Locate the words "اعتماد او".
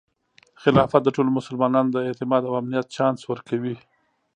2.07-2.53